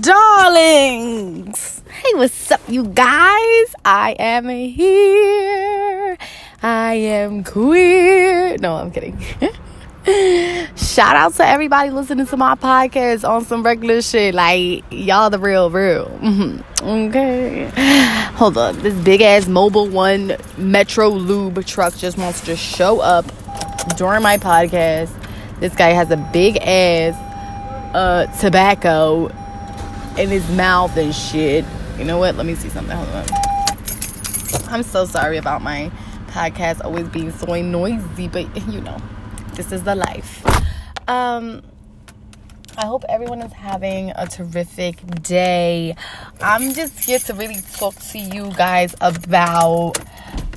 [0.00, 1.82] darlings.
[1.88, 3.74] Hey, what's up, you guys?
[3.84, 6.18] I am here.
[6.62, 8.58] I am queer.
[8.58, 9.18] No, I'm kidding.
[10.76, 14.34] Shout out to everybody listening to my podcast on some regular shit.
[14.34, 16.10] Like, y'all the real, real.
[16.82, 17.70] okay.
[18.34, 18.76] Hold up.
[18.76, 23.24] This big ass mobile One Metro Lube truck just wants to show up
[23.96, 25.10] during my podcast.
[25.58, 27.14] This guy has a big ass
[27.94, 29.30] uh, tobacco
[30.20, 31.64] in his mouth and shit.
[31.98, 32.34] You know what?
[32.36, 32.96] Let me see something.
[32.96, 33.26] Hold on.
[34.68, 35.90] I'm so sorry about my
[36.28, 38.98] podcast always being so noisy, but you know,
[39.54, 40.44] this is the life.
[41.08, 41.62] Um,
[42.76, 45.96] I hope everyone is having a terrific day.
[46.40, 49.94] I'm just here to really talk to you guys about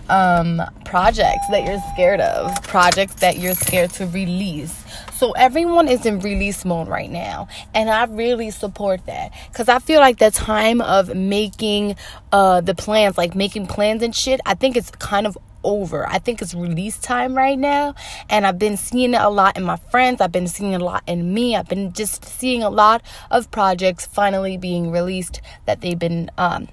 [0.09, 4.82] um, projects that you're scared of, projects that you're scared to release.
[5.23, 9.80] So everyone is in release mode right now, and I really support that because I
[9.80, 11.96] feel like the time of making
[12.34, 16.05] uh, the plans, like making plans and shit, I think it's kind of over.
[16.05, 17.96] I think it's release time right now.
[18.30, 20.20] And I've been seeing it a lot in my friends.
[20.20, 21.55] I've been seeing a lot in me.
[21.55, 26.68] I've been just seeing a lot of projects finally being released that they've been um,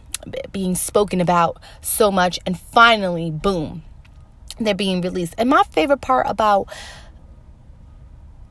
[0.50, 2.40] being spoken about so much.
[2.44, 3.84] And finally, boom,
[4.58, 5.36] they're being released.
[5.38, 6.66] And my favorite part about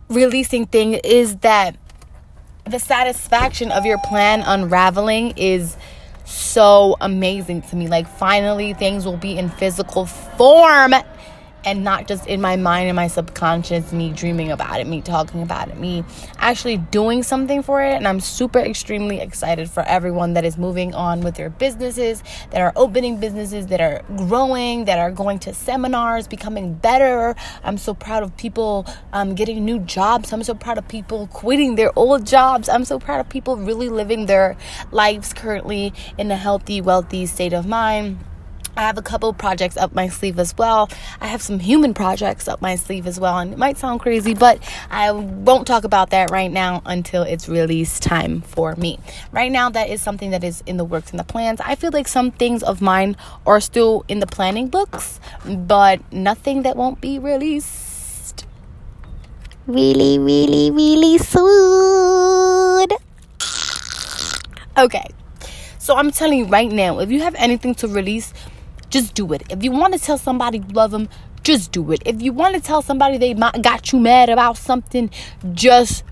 [0.09, 1.75] releasing thing is that
[2.65, 5.77] the satisfaction of your plan unraveling is
[6.25, 7.87] so amazing to me.
[7.87, 10.93] Like, finally, things will be in physical form
[11.65, 15.41] and not just in my mind and my subconscious, me dreaming about it, me talking
[15.41, 16.03] about it, me
[16.37, 17.93] actually doing something for it.
[17.93, 22.61] And I'm super extremely excited for everyone that is moving on with their businesses, that
[22.61, 27.35] are opening businesses, that are growing, that are going to seminars, becoming better.
[27.63, 30.31] I'm so proud of people um, getting new jobs.
[30.31, 32.69] I'm so proud of people quitting their old jobs.
[32.69, 34.55] I'm so proud of people really living their
[34.91, 38.19] lives currently in a healthy, wealthy state of mind.
[38.79, 40.89] I have a couple projects up my sleeve as well.
[41.19, 43.37] I have some human projects up my sleeve as well.
[43.37, 44.57] And it might sound crazy, but
[44.89, 48.97] I won't talk about that right now until it's release time for me.
[49.33, 51.59] Right now, that is something that is in the works and the plans.
[51.59, 56.61] I feel like some things of mine are still in the planning books, but nothing
[56.61, 58.45] that won't be released
[59.67, 62.87] really, really, really soon.
[64.77, 65.09] Okay.
[65.79, 68.31] So I'm telling you right now, if you have anything to release,
[68.89, 69.43] just do it.
[69.49, 71.09] If you want to tell somebody you love them,
[71.43, 72.01] just do it.
[72.05, 75.09] If you want to tell somebody they got you mad about something,
[75.53, 76.03] just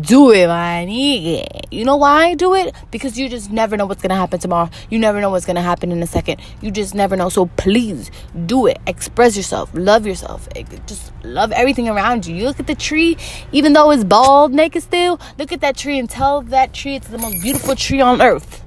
[0.00, 1.64] do it, nigga.
[1.72, 2.74] You know why I do it?
[2.92, 4.70] Because you just never know what's gonna happen tomorrow.
[4.90, 6.40] You never know what's gonna happen in a second.
[6.60, 7.28] You just never know.
[7.28, 8.10] So please
[8.46, 8.78] do it.
[8.86, 9.70] Express yourself.
[9.74, 10.48] Love yourself.
[10.86, 12.36] Just love everything around you.
[12.36, 13.16] You look at the tree,
[13.50, 15.20] even though it's bald, naked still.
[15.38, 18.62] Look at that tree and tell that tree it's the most beautiful tree on earth.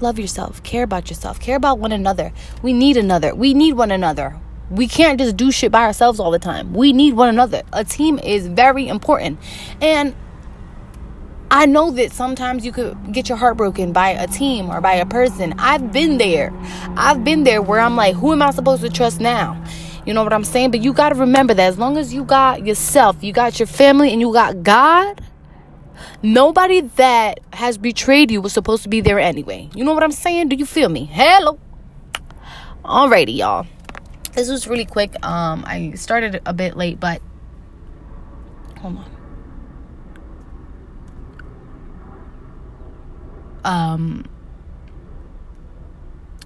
[0.00, 2.32] Love yourself, care about yourself, care about one another.
[2.62, 3.34] We need another.
[3.34, 4.38] We need one another.
[4.70, 6.74] We can't just do shit by ourselves all the time.
[6.74, 7.62] We need one another.
[7.72, 9.38] A team is very important.
[9.80, 10.14] And
[11.50, 14.94] I know that sometimes you could get your heart broken by a team or by
[14.94, 15.54] a person.
[15.58, 16.52] I've been there.
[16.96, 19.62] I've been there where I'm like, who am I supposed to trust now?
[20.04, 20.72] You know what I'm saying?
[20.72, 23.66] But you got to remember that as long as you got yourself, you got your
[23.66, 25.20] family, and you got God,
[26.22, 29.68] Nobody that has betrayed you was supposed to be there anyway.
[29.74, 30.48] You know what I'm saying?
[30.48, 31.04] Do you feel me?
[31.04, 31.58] Hello.
[32.84, 33.66] Alrighty, y'all.
[34.32, 35.14] This was really quick.
[35.24, 37.22] Um, I started a bit late, but
[38.80, 39.10] hold on.
[43.64, 44.24] Um.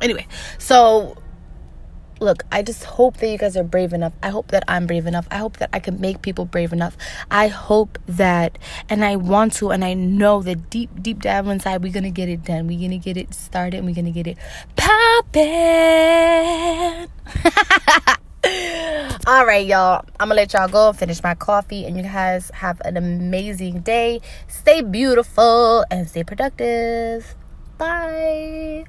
[0.01, 0.27] Anyway,
[0.59, 1.17] so
[2.21, 4.13] look, I just hope that you guys are brave enough.
[4.23, 5.27] I hope that I'm brave enough.
[5.31, 6.97] I hope that I can make people brave enough.
[7.31, 8.59] I hope that,
[8.89, 12.29] and I want to, and I know that deep, deep down inside, we're gonna get
[12.29, 12.67] it done.
[12.67, 14.37] We're gonna get it started, and we're gonna get it
[14.77, 15.41] popping.
[19.27, 20.05] All right, y'all.
[20.19, 23.81] I'm gonna let y'all go and finish my coffee, and you guys have an amazing
[23.81, 24.21] day.
[24.49, 27.35] Stay beautiful and stay productive.
[27.79, 28.85] Bye.